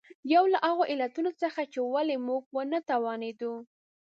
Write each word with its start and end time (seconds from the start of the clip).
یو 0.33 0.43
له 0.53 0.57
هغو 0.69 0.83
علتونو 0.91 1.31
څخه 1.41 1.61
چې 1.71 1.79
ولې 1.93 2.15
موږ 2.27 2.43
ونه 2.57 2.79
توانېدو. 2.89 3.53